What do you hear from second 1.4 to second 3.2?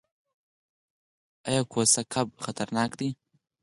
ایا کوسه کب خطرناک دی؟